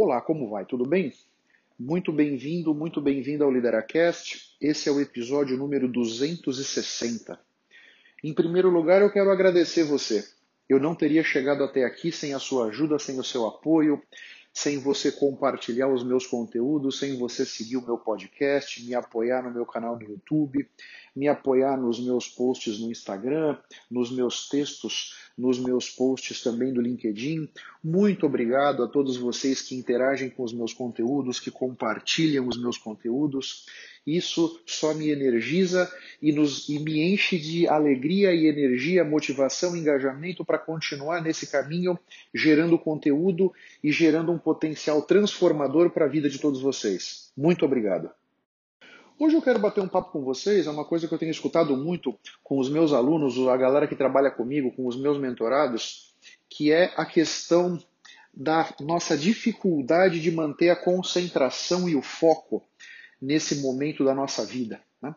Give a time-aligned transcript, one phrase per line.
[0.00, 0.64] Olá, como vai?
[0.64, 1.12] Tudo bem?
[1.76, 4.54] Muito bem-vindo, muito bem-vindo ao Lideracast.
[4.60, 7.36] Esse é o episódio número 260.
[8.22, 10.24] Em primeiro lugar, eu quero agradecer você.
[10.68, 14.00] Eu não teria chegado até aqui sem a sua ajuda, sem o seu apoio,
[14.58, 19.54] sem você compartilhar os meus conteúdos, sem você seguir o meu podcast, me apoiar no
[19.54, 20.68] meu canal no YouTube,
[21.14, 23.56] me apoiar nos meus posts no Instagram,
[23.88, 27.48] nos meus textos, nos meus posts também do LinkedIn.
[27.84, 32.76] Muito obrigado a todos vocês que interagem com os meus conteúdos, que compartilham os meus
[32.76, 33.64] conteúdos.
[34.06, 40.44] Isso só me energiza e, nos, e me enche de alegria e energia, motivação engajamento
[40.44, 41.98] para continuar nesse caminho,
[42.34, 47.30] gerando conteúdo e gerando um potencial transformador para a vida de todos vocês.
[47.36, 48.10] Muito obrigado.
[49.20, 51.76] Hoje eu quero bater um papo com vocês, é uma coisa que eu tenho escutado
[51.76, 56.14] muito com os meus alunos, a galera que trabalha comigo, com os meus mentorados,
[56.48, 57.82] que é a questão
[58.32, 62.62] da nossa dificuldade de manter a concentração e o foco
[63.20, 64.80] nesse momento da nossa vida.
[65.02, 65.14] Né?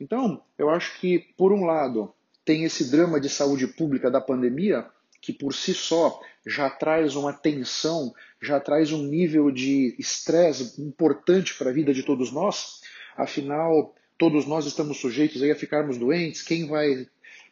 [0.00, 2.12] Então, eu acho que, por um lado,
[2.44, 4.86] tem esse drama de saúde pública da pandemia,
[5.20, 11.54] que por si só já traz uma tensão, já traz um nível de estresse importante
[11.54, 12.82] para a vida de todos nós,
[13.16, 16.42] Afinal, todos nós estamos sujeitos a ficarmos doentes.
[16.42, 17.06] Quem vai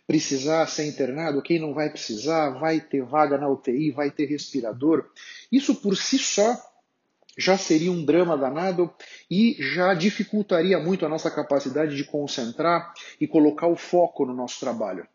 [0.06, 5.08] precisar ser internado, quem não vai precisar, vai ter vaga na UTI, vai ter respirador.
[5.52, 6.56] Isso por si só
[7.40, 8.92] já seria um drama danado
[9.30, 14.60] e já dificultaria muito a nossa capacidade de concentrar e colocar o foco no nosso
[14.60, 15.08] trabalho.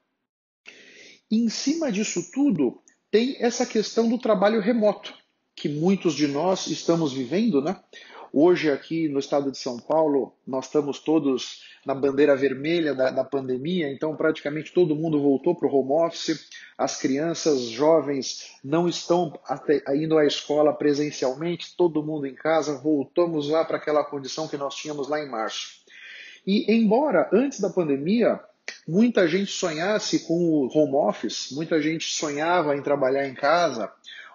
[1.31, 2.81] Em cima disso tudo,
[3.12, 5.14] tem essa questão do trabalho remoto,
[5.56, 7.80] que muitos de nós estamos vivendo, né?
[8.38, 13.23] Hoje, aqui no estado de São Paulo, nós estamos todos na bandeira vermelha da, da
[13.23, 16.50] pandemia, então praticamente todo mundo voltou para o home office.
[16.78, 19.31] As crianças, jovens, não estão
[19.95, 22.78] indo à escola presencialmente, todo mundo em casa.
[22.78, 25.69] Voltamos lá para aquela condição que nós tínhamos lá em março.
[26.45, 28.38] E, embora antes da pandemia
[28.85, 33.90] muita gente sonhasse com o home office, muita gente sonhava em trabalhar em casa,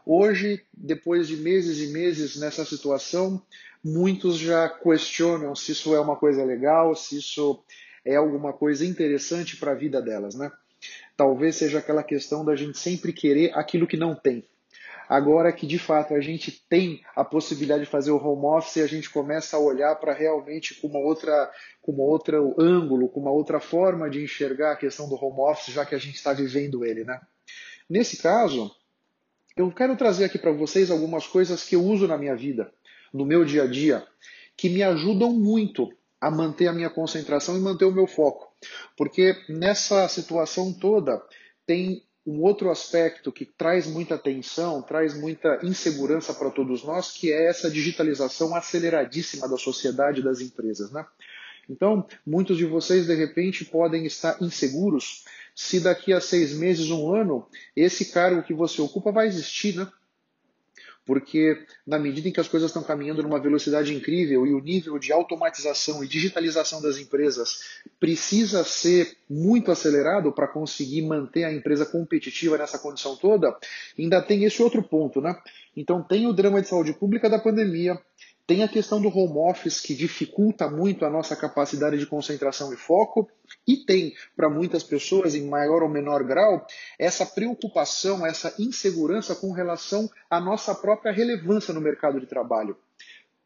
[0.05, 3.43] hoje, depois de meses e meses nessa situação,
[3.85, 7.63] muitos já questionam se isso é uma coisa legal, se isso
[8.05, 10.51] é alguma coisa interessante para a vida delas, né?
[11.17, 14.45] Talvez seja aquela questão da gente sempre querer aquilo que não tem.
[15.11, 18.87] Agora que de fato a gente tem a possibilidade de fazer o home office, a
[18.87, 21.51] gente começa a olhar para realmente com uma outra,
[21.83, 25.75] com uma outra ângulo, com uma outra forma de enxergar a questão do home office,
[25.75, 27.21] já que a gente está vivendo ele, né?
[27.89, 28.71] Nesse caso,
[29.57, 32.73] eu quero trazer aqui para vocês algumas coisas que eu uso na minha vida
[33.13, 34.07] no meu dia a dia
[34.57, 35.91] que me ajudam muito
[36.21, 38.53] a manter a minha concentração e manter o meu foco.
[38.97, 41.23] Porque nessa situação toda
[41.67, 47.33] tem um outro aspecto que traz muita tensão, traz muita insegurança para todos nós, que
[47.33, 50.93] é essa digitalização aceleradíssima da sociedade e das empresas.
[50.93, 51.07] Né?
[51.69, 55.25] Então, muitos de vocês, de repente, podem estar inseguros
[55.63, 59.87] se daqui a seis meses, um ano, esse cargo que você ocupa vai existir, né?
[61.05, 64.99] porque na medida em que as coisas estão caminhando numa velocidade incrível e o nível
[64.99, 71.85] de automatização e digitalização das empresas precisa ser muito acelerado para conseguir manter a empresa
[71.85, 73.55] competitiva nessa condição toda,
[73.99, 75.37] ainda tem esse outro ponto, né?
[75.77, 78.01] Então tem o drama de saúde pública da pandemia,
[78.51, 82.77] tem a questão do home office, que dificulta muito a nossa capacidade de concentração e
[82.77, 83.31] foco,
[83.65, 86.67] e tem, para muitas pessoas, em maior ou menor grau,
[86.99, 92.77] essa preocupação, essa insegurança com relação à nossa própria relevância no mercado de trabalho.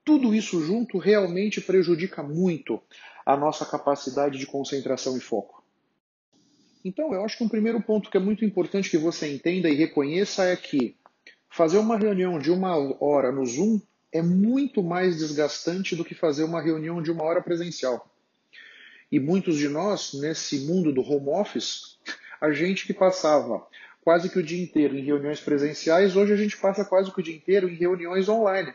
[0.02, 2.80] Tudo isso junto realmente prejudica muito
[3.26, 5.62] a nossa capacidade de concentração e foco.
[6.82, 9.74] Então, eu acho que um primeiro ponto que é muito importante que você entenda e
[9.74, 10.96] reconheça é que
[11.50, 13.78] fazer uma reunião de uma hora no Zoom
[14.14, 18.08] é muito mais desgastante do que fazer uma reunião de uma hora presencial.
[19.10, 21.98] E muitos de nós, nesse mundo do home office,
[22.40, 23.66] a gente que passava
[24.02, 27.22] quase que o dia inteiro em reuniões presenciais, hoje a gente passa quase que o
[27.22, 28.72] dia inteiro em reuniões online.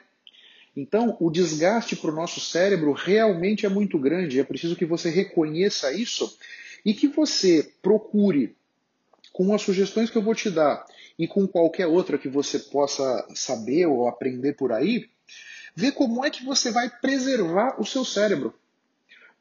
[0.76, 4.40] Então, o desgaste para o nosso cérebro realmente é muito grande.
[4.40, 6.38] É preciso que você reconheça isso
[6.86, 8.56] e que você procure,
[9.32, 10.86] com as sugestões que eu vou te dar
[11.20, 15.10] e com qualquer outra que você possa saber ou aprender por aí,
[15.76, 18.54] ver como é que você vai preservar o seu cérebro.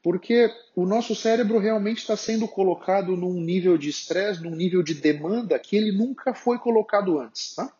[0.03, 4.93] Porque o nosso cérebro realmente está sendo colocado num nível de estresse, num nível de
[4.93, 7.55] demanda que ele nunca foi colocado antes.
[7.55, 7.73] Tá?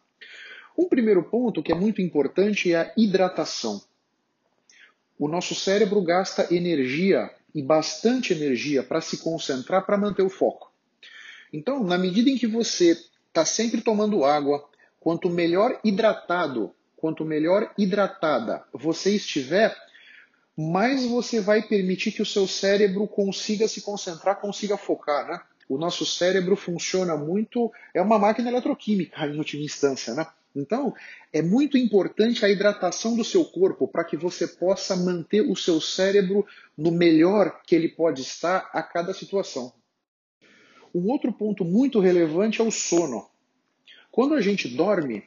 [0.78, 3.82] Um primeiro ponto que é muito importante é a hidratação.
[5.18, 10.72] O nosso cérebro gasta energia e bastante energia para se concentrar, para manter o foco.
[11.52, 12.98] Então, na medida em que você
[13.42, 14.68] está sempre tomando água,
[15.00, 19.76] quanto melhor hidratado quanto melhor hidratada você estiver,
[20.56, 25.42] mais você vai permitir que o seu cérebro consiga se concentrar, consiga focar, né?
[25.70, 30.28] O nosso cérebro funciona muito, é uma máquina eletroquímica em última instância, né?
[30.54, 30.94] Então,
[31.32, 35.80] é muito importante a hidratação do seu corpo para que você possa manter o seu
[35.80, 36.46] cérebro
[36.76, 39.72] no melhor que ele pode estar a cada situação.
[40.94, 43.28] Um outro ponto muito relevante é o sono.
[44.12, 45.24] Quando a gente dorme,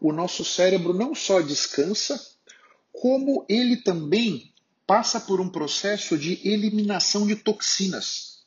[0.00, 2.20] o nosso cérebro não só descansa,
[2.92, 4.52] como ele também
[4.86, 8.44] passa por um processo de eliminação de toxinas.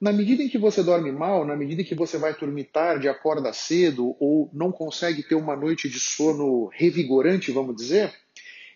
[0.00, 3.08] Na medida em que você dorme mal, na medida em que você vai dormir tarde,
[3.08, 8.14] acorda cedo ou não consegue ter uma noite de sono revigorante, vamos dizer,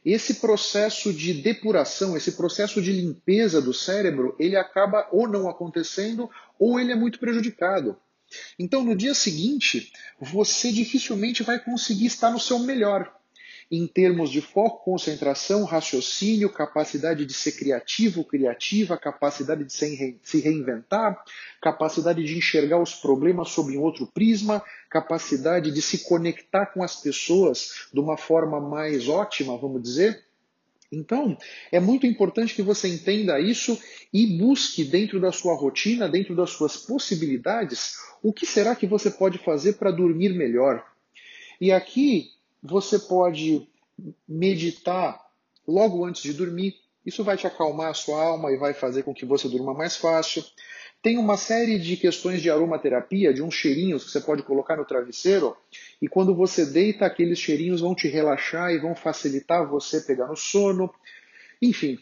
[0.05, 6.31] esse processo de depuração, esse processo de limpeza do cérebro, ele acaba ou não acontecendo
[6.58, 7.97] ou ele é muito prejudicado.
[8.58, 13.12] Então, no dia seguinte, você dificilmente vai conseguir estar no seu melhor
[13.70, 21.22] em termos de foco, concentração, raciocínio, capacidade de ser criativo, criativa, capacidade de se reinventar,
[21.62, 26.96] capacidade de enxergar os problemas sob um outro prisma, capacidade de se conectar com as
[26.96, 30.25] pessoas de uma forma mais ótima, vamos dizer.
[30.90, 31.38] Então,
[31.70, 33.81] é muito importante que você entenda isso
[34.12, 39.08] e busque dentro da sua rotina, dentro das suas possibilidades, o que será que você
[39.08, 40.84] pode fazer para dormir melhor.
[41.61, 42.31] E aqui
[42.62, 43.68] você pode
[44.28, 45.20] meditar
[45.66, 46.74] logo antes de dormir.
[47.04, 49.96] Isso vai te acalmar a sua alma e vai fazer com que você durma mais
[49.96, 50.44] fácil.
[51.02, 54.84] Tem uma série de questões de aromaterapia, de uns cheirinhos que você pode colocar no
[54.84, 55.56] travesseiro,
[56.00, 60.36] e quando você deita, aqueles cheirinhos vão te relaxar e vão facilitar você pegar no
[60.36, 60.92] sono.
[61.62, 61.98] Enfim,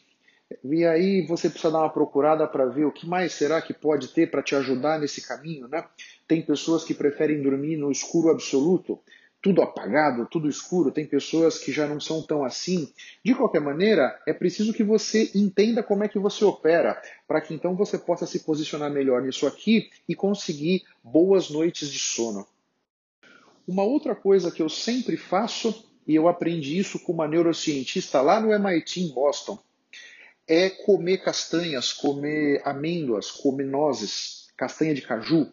[0.65, 4.09] e aí você precisa dar uma procurada para ver o que mais será que pode
[4.09, 5.85] ter para te ajudar nesse caminho, né?
[6.27, 8.99] Tem pessoas que preferem dormir no escuro absoluto
[9.41, 12.93] tudo apagado, tudo escuro, tem pessoas que já não são tão assim.
[13.25, 17.55] De qualquer maneira, é preciso que você entenda como é que você opera, para que
[17.55, 22.47] então você possa se posicionar melhor nisso aqui e conseguir boas noites de sono.
[23.67, 28.41] Uma outra coisa que eu sempre faço, e eu aprendi isso com uma neurocientista lá
[28.41, 29.59] no MIT em Boston,
[30.49, 35.53] é comer castanhas, comer amêndoas, comer nozes, castanha de caju.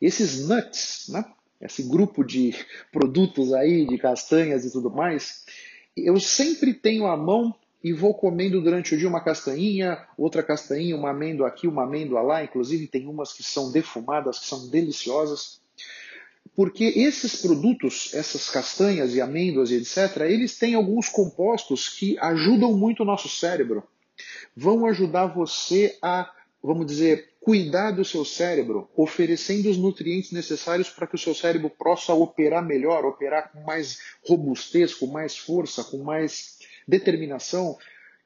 [0.00, 1.24] Esses nuts, né?
[1.60, 2.54] Esse grupo de
[2.92, 5.44] produtos aí, de castanhas e tudo mais,
[5.96, 10.96] eu sempre tenho à mão e vou comendo durante o dia uma castanhinha, outra castanhinha,
[10.96, 15.60] uma amêndoa aqui, uma amêndoa lá, inclusive tem umas que são defumadas, que são deliciosas.
[16.54, 22.72] Porque esses produtos, essas castanhas e amêndoas e etc., eles têm alguns compostos que ajudam
[22.72, 23.84] muito o nosso cérebro.
[24.56, 26.30] Vão ajudar você a,
[26.62, 31.70] vamos dizer, cuidar do seu cérebro, oferecendo os nutrientes necessários para que o seu cérebro
[31.70, 36.58] possa operar melhor, operar com mais robustez, com mais força, com mais
[36.88, 37.78] determinação,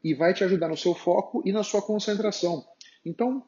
[0.03, 2.65] e vai te ajudar no seu foco e na sua concentração.
[3.05, 3.45] Então,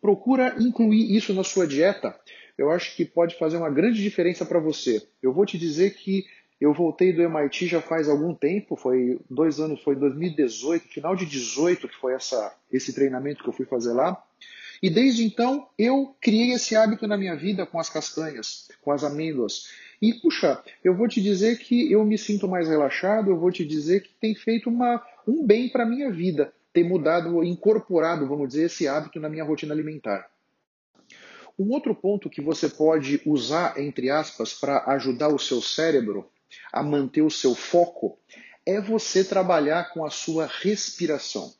[0.00, 2.18] procura incluir isso na sua dieta.
[2.56, 5.06] Eu acho que pode fazer uma grande diferença para você.
[5.22, 6.24] Eu vou te dizer que
[6.58, 11.26] eu voltei do MIT já faz algum tempo, foi dois anos, foi 2018, final de
[11.26, 14.24] 18 que foi essa, esse treinamento que eu fui fazer lá.
[14.82, 19.04] E desde então eu criei esse hábito na minha vida com as castanhas, com as
[19.04, 19.68] amêndoas.
[20.00, 23.64] E puxa, eu vou te dizer que eu me sinto mais relaxado, eu vou te
[23.64, 28.64] dizer que tem feito uma, um bem para minha vida, ter mudado, incorporado, vamos dizer,
[28.64, 30.28] esse hábito na minha rotina alimentar.
[31.56, 36.28] Um outro ponto que você pode usar, entre aspas, para ajudar o seu cérebro
[36.72, 38.18] a manter o seu foco
[38.66, 41.52] é você trabalhar com a sua respiração.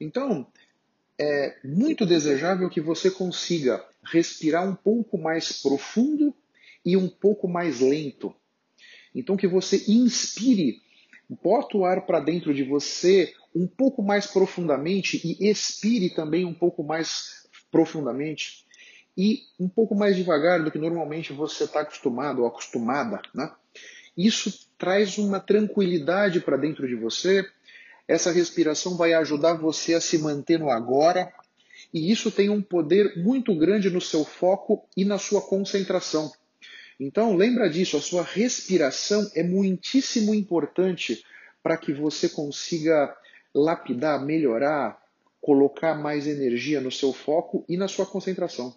[0.00, 0.46] Então,
[1.18, 6.34] é muito desejável que você consiga respirar um pouco mais profundo
[6.84, 8.34] e um pouco mais lento.
[9.14, 10.82] Então, que você inspire,
[11.42, 16.52] bota o ar para dentro de você um pouco mais profundamente e expire também um
[16.52, 18.66] pouco mais profundamente
[19.16, 23.22] e um pouco mais devagar do que normalmente você está acostumado ou acostumada.
[23.34, 23.50] Né?
[24.16, 27.48] Isso traz uma tranquilidade para dentro de você,
[28.08, 31.32] essa respiração vai ajudar você a se manter no agora,
[31.92, 36.32] e isso tem um poder muito grande no seu foco e na sua concentração.
[36.98, 41.24] Então, lembra disso, a sua respiração é muitíssimo importante
[41.62, 43.14] para que você consiga
[43.54, 45.02] lapidar, melhorar,
[45.40, 48.74] colocar mais energia no seu foco e na sua concentração.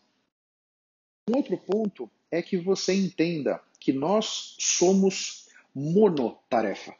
[1.30, 6.94] Um outro ponto é que você entenda que nós somos monotarefa.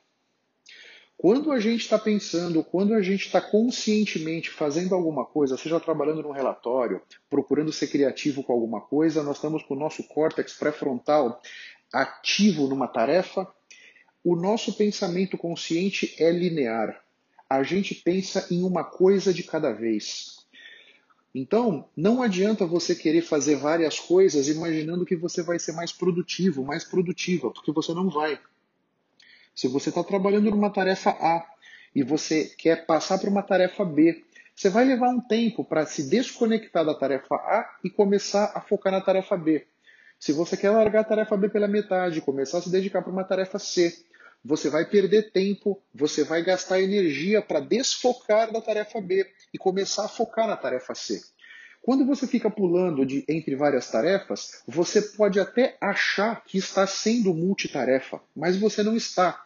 [1.22, 6.24] Quando a gente está pensando, quando a gente está conscientemente fazendo alguma coisa, seja trabalhando
[6.24, 11.42] num relatório, procurando ser criativo com alguma coisa, nós estamos com o nosso córtex pré-frontal
[11.92, 13.46] ativo numa tarefa
[14.24, 17.04] O nosso pensamento consciente é linear.
[17.50, 20.48] A gente pensa em uma coisa de cada vez.
[21.36, 26.64] Então, não adianta você querer fazer várias coisas imaginando que você vai ser mais produtivo,
[26.64, 28.40] mais produtiva, porque você não vai.
[29.56, 31.46] Se você está trabalhando numa tarefa A
[31.96, 34.24] e você quer passar para uma tarefa B,
[34.56, 38.92] você vai levar um tempo para se desconectar da tarefa A e começar a focar
[38.92, 39.66] na tarefa B.
[40.20, 43.24] Se você quer largar a tarefa B pela metade, começar a se dedicar para uma
[43.24, 44.06] tarefa C,
[44.44, 50.06] você vai perder tempo, você vai gastar energia para desfocar da tarefa B e começar
[50.06, 51.22] a focar na tarefa C.
[51.82, 57.34] Quando você fica pulando de, entre várias tarefas, você pode até achar que está sendo
[57.34, 59.44] multitarefa, mas você não está.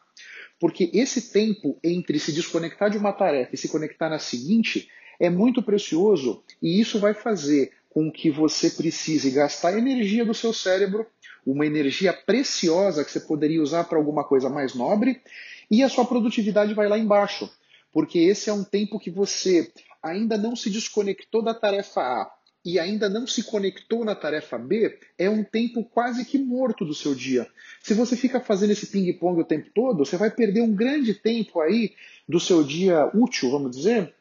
[0.60, 5.30] Porque esse tempo entre se desconectar de uma tarefa e se conectar na seguinte é
[5.30, 11.06] muito precioso e isso vai fazer com que você precise gastar energia do seu cérebro,
[11.46, 15.22] uma energia preciosa que você poderia usar para alguma coisa mais nobre,
[15.70, 17.50] e a sua produtividade vai lá embaixo,
[17.92, 19.72] porque esse é um tempo que você
[20.04, 22.32] ainda não se desconectou da tarefa A
[22.66, 26.94] e ainda não se conectou na tarefa B, é um tempo quase que morto do
[26.94, 27.48] seu dia.
[27.82, 31.60] Se você fica fazendo esse ping-pong o tempo todo, você vai perder um grande tempo
[31.60, 31.94] aí
[32.28, 34.14] do seu dia útil, vamos dizer,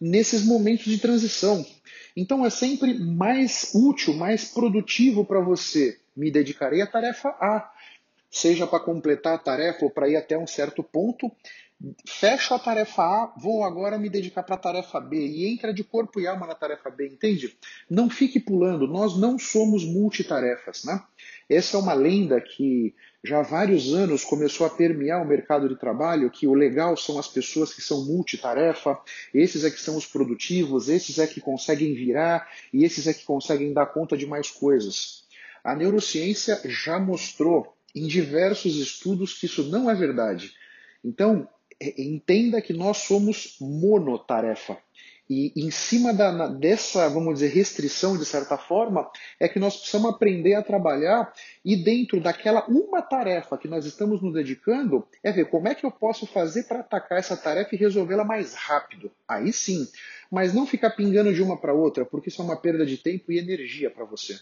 [0.00, 1.64] nesses momentos de transição.
[2.16, 5.98] Então é sempre mais útil, mais produtivo para você.
[6.16, 7.72] Me dedicarei à tarefa A,
[8.30, 11.30] seja para completar a tarefa ou para ir até um certo ponto.
[12.08, 15.84] Fecho a tarefa A, vou agora me dedicar para a tarefa B e entra de
[15.84, 17.56] corpo e alma na tarefa B, entende?
[17.90, 21.02] Não fique pulando, nós não somos multitarefas, né?
[21.48, 25.76] Essa é uma lenda que já há vários anos começou a permear o mercado de
[25.76, 28.98] trabalho, que o legal são as pessoas que são multitarefa,
[29.32, 33.24] esses é que são os produtivos, esses é que conseguem virar e esses é que
[33.24, 35.24] conseguem dar conta de mais coisas.
[35.62, 40.52] A neurociência já mostrou em diversos estudos que isso não é verdade.
[41.02, 41.48] Então,
[41.98, 44.78] entenda que nós somos monotarefa.
[45.28, 49.10] E em cima da, dessa, vamos dizer, restrição, de certa forma,
[49.40, 51.32] é que nós precisamos aprender a trabalhar
[51.64, 55.86] e dentro daquela uma tarefa que nós estamos nos dedicando, é ver como é que
[55.86, 59.10] eu posso fazer para atacar essa tarefa e resolvê-la mais rápido.
[59.26, 59.88] Aí sim.
[60.30, 63.32] Mas não ficar pingando de uma para outra, porque isso é uma perda de tempo
[63.32, 64.38] e energia para você.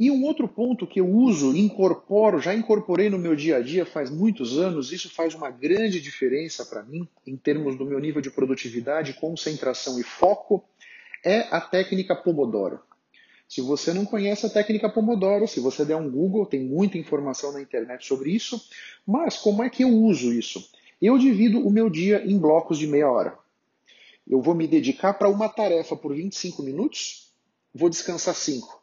[0.00, 3.84] E um outro ponto que eu uso, incorporo, já incorporei no meu dia a dia
[3.84, 8.22] faz muitos anos, isso faz uma grande diferença para mim em termos do meu nível
[8.22, 10.64] de produtividade, concentração e foco,
[11.22, 12.80] é a técnica Pomodoro.
[13.46, 17.52] Se você não conhece a técnica Pomodoro, se você der um Google, tem muita informação
[17.52, 18.58] na internet sobre isso.
[19.06, 20.66] Mas como é que eu uso isso?
[21.02, 23.36] Eu divido o meu dia em blocos de meia hora.
[24.26, 27.34] Eu vou me dedicar para uma tarefa por 25 minutos,
[27.74, 28.79] vou descansar 5.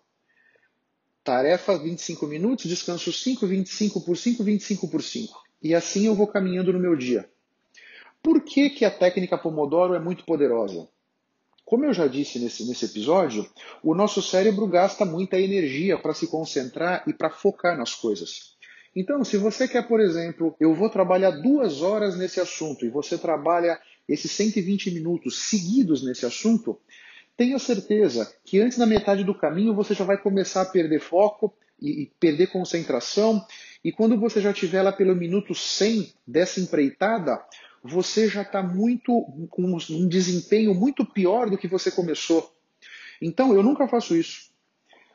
[1.28, 5.44] Tarefa 25 minutos, descanso 5, 25 por 5, 25 por 5.
[5.62, 7.30] E assim eu vou caminhando no meu dia.
[8.24, 10.88] Por que, que a técnica Pomodoro é muito poderosa?
[11.66, 13.46] Como eu já disse nesse, nesse episódio,
[13.84, 18.56] o nosso cérebro gasta muita energia para se concentrar e para focar nas coisas.
[18.96, 23.18] Então, se você quer, por exemplo, eu vou trabalhar duas horas nesse assunto e você
[23.18, 26.80] trabalha esses 120 minutos seguidos nesse assunto,
[27.38, 31.53] tenha certeza que antes da metade do caminho você já vai começar a perder foco
[31.79, 33.46] e, e perder concentração.
[33.84, 37.39] E quando você já estiver lá pelo minuto 100 dessa empreitada,
[37.84, 39.12] você já está muito
[39.50, 42.51] com um desempenho muito pior do que você começou.
[43.22, 44.48] Então eu nunca faço isso.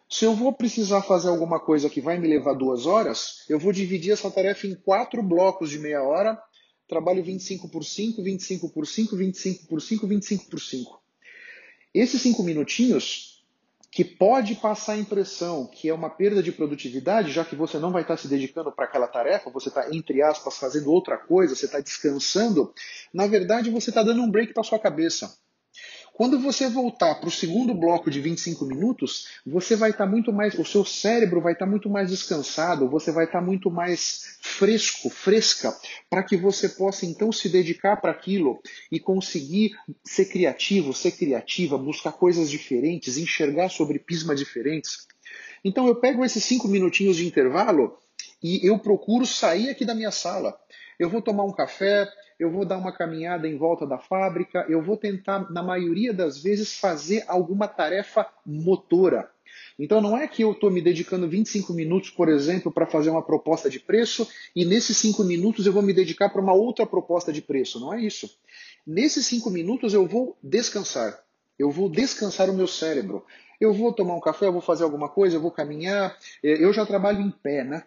[0.08, 3.72] Se eu vou precisar fazer alguma coisa que vai me levar duas horas, eu vou
[3.72, 6.38] dividir essa tarefa em quatro blocos de meia hora.
[6.86, 11.01] Trabalho 25 por 5, 25 por 5, 25 por 5, 25 por 5.
[11.94, 13.32] Esses cinco minutinhos,
[13.92, 17.92] que pode passar a impressão que é uma perda de produtividade, já que você não
[17.92, 21.66] vai estar se dedicando para aquela tarefa, você está, entre aspas, fazendo outra coisa, você
[21.66, 22.72] está descansando,
[23.12, 25.36] na verdade você está dando um break para sua cabeça.
[26.22, 30.32] Quando você voltar para o segundo bloco de 25 minutos, você vai estar tá muito
[30.32, 33.68] mais, o seu cérebro vai estar tá muito mais descansado, você vai estar tá muito
[33.72, 35.76] mais fresco, fresca,
[36.08, 39.72] para que você possa então se dedicar para aquilo e conseguir
[40.04, 45.08] ser criativo, ser criativa, buscar coisas diferentes, enxergar sobre pismas diferentes.
[45.64, 47.98] Então eu pego esses cinco minutinhos de intervalo
[48.40, 50.56] e eu procuro sair aqui da minha sala.
[51.02, 54.80] Eu vou tomar um café, eu vou dar uma caminhada em volta da fábrica, eu
[54.80, 59.28] vou tentar, na maioria das vezes, fazer alguma tarefa motora.
[59.76, 63.20] Então não é que eu estou me dedicando 25 minutos, por exemplo, para fazer uma
[63.20, 67.32] proposta de preço e nesses 5 minutos eu vou me dedicar para uma outra proposta
[67.32, 67.80] de preço.
[67.80, 68.30] Não é isso.
[68.86, 71.18] Nesses 5 minutos eu vou descansar.
[71.58, 73.26] Eu vou descansar o meu cérebro.
[73.60, 76.16] Eu vou tomar um café, eu vou fazer alguma coisa, eu vou caminhar.
[76.44, 77.82] Eu já trabalho em pé, né?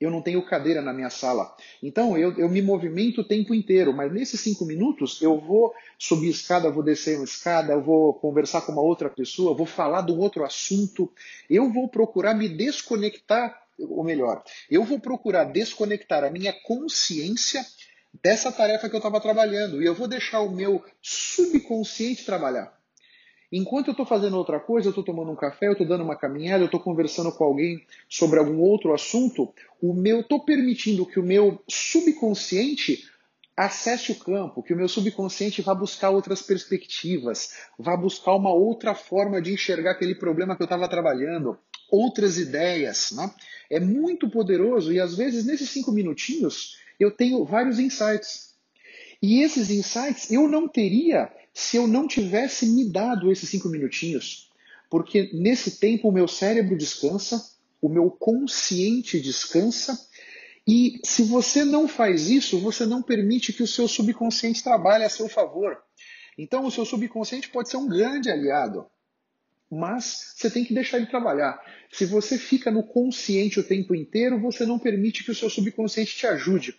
[0.00, 1.54] Eu não tenho cadeira na minha sala.
[1.82, 6.28] Então eu, eu me movimento o tempo inteiro, mas nesses cinco minutos eu vou subir
[6.28, 10.12] escada, vou descer uma escada, eu vou conversar com uma outra pessoa, vou falar de
[10.12, 11.10] um outro assunto,
[11.48, 17.64] eu vou procurar me desconectar, ou melhor, eu vou procurar desconectar a minha consciência
[18.22, 22.72] dessa tarefa que eu estava trabalhando e eu vou deixar o meu subconsciente trabalhar.
[23.56, 26.16] Enquanto eu estou fazendo outra coisa, eu estou tomando um café, eu estou dando uma
[26.16, 31.20] caminhada, eu estou conversando com alguém sobre algum outro assunto, o meu estou permitindo que
[31.20, 33.08] o meu subconsciente
[33.56, 38.92] acesse o campo, que o meu subconsciente vá buscar outras perspectivas, vá buscar uma outra
[38.92, 41.56] forma de enxergar aquele problema que eu estava trabalhando,
[41.88, 43.12] outras ideias.
[43.12, 43.32] Né?
[43.70, 48.52] É muito poderoso e às vezes nesses cinco minutinhos eu tenho vários insights.
[49.22, 54.50] E esses insights eu não teria se eu não tivesse me dado esses cinco minutinhos.
[54.90, 57.42] Porque nesse tempo o meu cérebro descansa,
[57.80, 59.98] o meu consciente descansa,
[60.66, 65.08] e se você não faz isso, você não permite que o seu subconsciente trabalhe a
[65.08, 65.78] seu favor.
[66.36, 68.86] Então o seu subconsciente pode ser um grande aliado,
[69.70, 71.60] mas você tem que deixar ele trabalhar.
[71.92, 76.16] Se você fica no consciente o tempo inteiro, você não permite que o seu subconsciente
[76.16, 76.74] te ajude.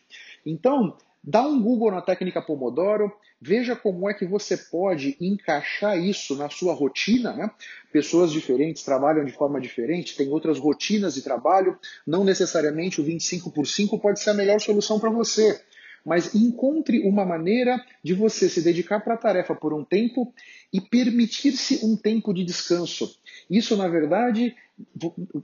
[0.45, 6.35] Então, Dá um Google na técnica Pomodoro, veja como é que você pode encaixar isso
[6.35, 7.33] na sua rotina.
[7.33, 7.49] Né?
[7.91, 13.49] Pessoas diferentes trabalham de forma diferente, têm outras rotinas de trabalho, não necessariamente o 25
[13.49, 15.59] por 5 pode ser a melhor solução para você.
[16.05, 20.31] Mas encontre uma maneira de você se dedicar para a tarefa por um tempo
[20.71, 23.19] e permitir-se um tempo de descanso.
[23.49, 24.55] Isso, na verdade,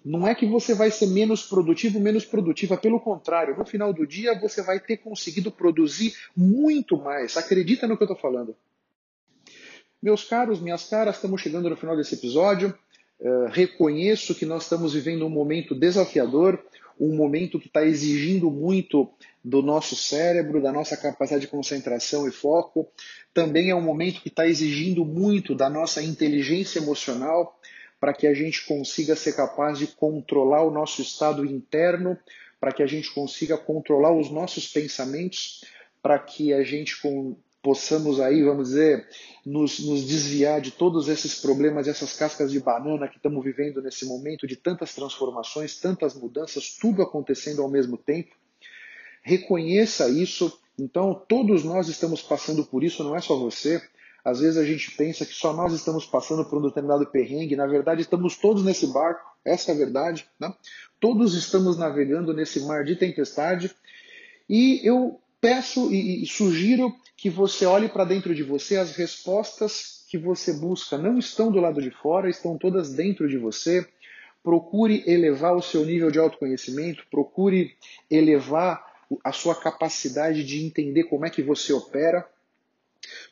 [0.04, 4.06] não é que você vai ser menos produtivo, menos produtiva, pelo contrário, no final do
[4.06, 7.38] dia você vai ter conseguido produzir muito mais.
[7.38, 8.56] Acredita no que eu estou falando.
[10.02, 12.74] Meus caros, minhas caras, estamos chegando no final desse episódio.
[13.20, 16.60] Uh, reconheço que nós estamos vivendo um momento desafiador,
[17.00, 19.08] um momento que está exigindo muito
[19.44, 22.88] do nosso cérebro, da nossa capacidade de concentração e foco.
[23.34, 27.60] Também é um momento que está exigindo muito da nossa inteligência emocional
[28.02, 32.18] para que a gente consiga ser capaz de controlar o nosso estado interno,
[32.60, 35.64] para que a gente consiga controlar os nossos pensamentos,
[36.02, 39.08] para que a gente com, possamos aí, vamos dizer,
[39.46, 44.04] nos, nos, desviar de todos esses problemas, essas cascas de banana que estamos vivendo nesse
[44.08, 48.36] momento, de tantas transformações, tantas mudanças, tudo acontecendo ao mesmo tempo.
[49.22, 50.60] Reconheça isso.
[50.78, 53.80] Então, todos nós estamos passando por isso, não é só você.
[54.24, 57.66] Às vezes a gente pensa que só nós estamos passando por um determinado perrengue, na
[57.66, 60.28] verdade estamos todos nesse barco, essa é a verdade.
[60.40, 60.54] Né?
[61.00, 63.72] Todos estamos navegando nesse mar de tempestade
[64.50, 70.18] e eu peço e, sugiro que você olhe para dentro de você, as respostas que
[70.18, 73.88] você busca não estão do lado de fora, estão todas dentro de você.
[74.44, 77.76] Procure elevar o seu nível de autoconhecimento, procure
[78.10, 78.84] elevar
[79.24, 82.28] a sua capacidade de entender como é que você opera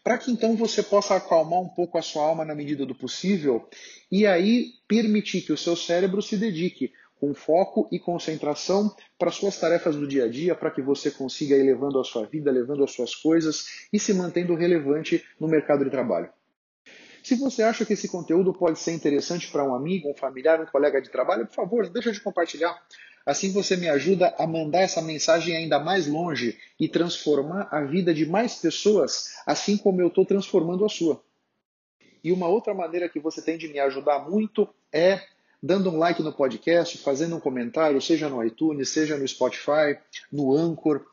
[0.04, 3.68] para que então você possa acalmar um pouco a sua alma na medida do possível
[4.12, 9.60] e aí permitir que o seu cérebro se dedique com foco e concentração para suas
[9.60, 12.84] tarefas do dia a dia, para que você consiga ir levando a sua vida, levando
[12.84, 16.30] as suas coisas e se mantendo relevante no mercado de trabalho.
[17.22, 20.66] Se você acha que esse conteúdo pode ser interessante para um amigo, um familiar, um
[20.66, 22.82] colega de trabalho, por favor, deixa de compartilhar.
[23.26, 28.14] Assim você me ajuda a mandar essa mensagem ainda mais longe e transformar a vida
[28.14, 31.22] de mais pessoas, assim como eu estou transformando a sua.
[32.24, 35.22] E uma outra maneira que você tem de me ajudar muito é
[35.62, 39.98] dando um like no podcast, fazendo um comentário, seja no iTunes, seja no Spotify,
[40.32, 41.06] no Anchor.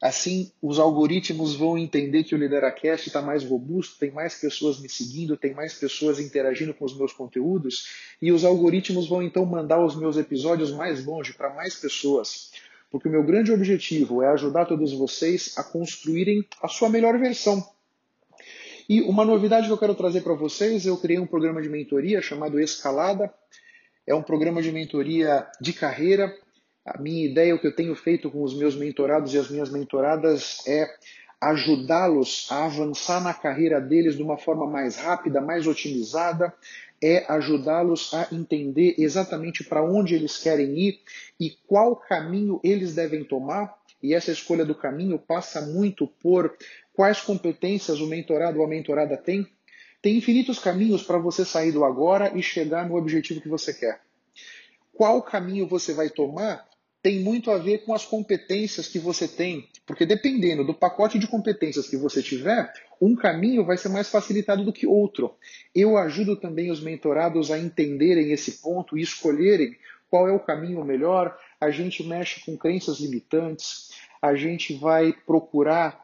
[0.00, 4.88] Assim, os algoritmos vão entender que o Lideracast está mais robusto, tem mais pessoas me
[4.88, 7.88] seguindo, tem mais pessoas interagindo com os meus conteúdos,
[8.20, 12.50] e os algoritmos vão então mandar os meus episódios mais longe para mais pessoas.
[12.90, 17.66] Porque o meu grande objetivo é ajudar todos vocês a construírem a sua melhor versão.
[18.88, 22.20] E uma novidade que eu quero trazer para vocês, eu criei um programa de mentoria
[22.20, 23.32] chamado Escalada.
[24.06, 26.36] É um programa de mentoria de carreira
[26.84, 29.70] a minha ideia, o que eu tenho feito com os meus mentorados e as minhas
[29.70, 30.86] mentoradas é
[31.40, 36.52] ajudá-los a avançar na carreira deles de uma forma mais rápida, mais otimizada,
[37.02, 41.00] é ajudá-los a entender exatamente para onde eles querem ir
[41.40, 43.74] e qual caminho eles devem tomar.
[44.02, 46.54] E essa escolha do caminho passa muito por
[46.92, 49.46] quais competências o mentorado ou a mentorada tem.
[50.00, 54.00] Tem infinitos caminhos para você sair do agora e chegar no objetivo que você quer.
[54.92, 56.66] Qual caminho você vai tomar
[57.04, 61.26] tem muito a ver com as competências que você tem, porque dependendo do pacote de
[61.26, 65.34] competências que você tiver, um caminho vai ser mais facilitado do que outro.
[65.74, 69.76] Eu ajudo também os mentorados a entenderem esse ponto e escolherem
[70.08, 71.38] qual é o caminho melhor.
[71.60, 73.90] a gente mexe com crenças limitantes,
[74.22, 76.03] a gente vai procurar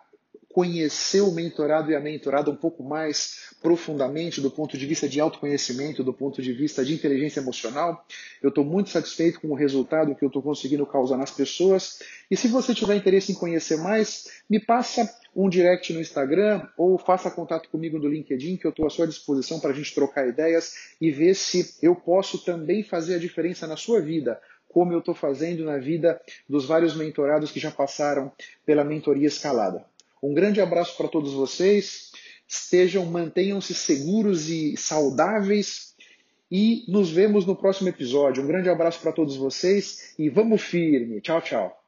[0.53, 5.21] conhecer o mentorado e a mentorada um pouco mais profundamente do ponto de vista de
[5.21, 8.05] autoconhecimento, do ponto de vista de inteligência emocional.
[8.43, 12.01] Eu estou muito satisfeito com o resultado que eu estou conseguindo causar nas pessoas.
[12.29, 16.99] E se você tiver interesse em conhecer mais, me passa um direct no Instagram ou
[16.99, 20.27] faça contato comigo no LinkedIn, que eu estou à sua disposição para a gente trocar
[20.27, 24.99] ideias e ver se eu posso também fazer a diferença na sua vida, como eu
[24.99, 28.33] estou fazendo na vida dos vários mentorados que já passaram
[28.67, 29.85] pela mentoria escalada.
[30.23, 32.11] Um grande abraço para todos vocês.
[32.47, 35.95] Estejam, mantenham-se seguros e saudáveis.
[36.51, 38.43] E nos vemos no próximo episódio.
[38.43, 41.21] Um grande abraço para todos vocês e vamos firme.
[41.21, 41.80] Tchau, tchau.